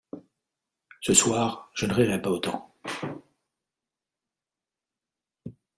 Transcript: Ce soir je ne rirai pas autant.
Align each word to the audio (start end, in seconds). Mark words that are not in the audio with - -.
Ce 1.01 1.13
soir 1.13 1.69
je 1.75 1.85
ne 1.85 1.93
rirai 1.93 2.19
pas 2.19 2.31
autant. 2.31 2.73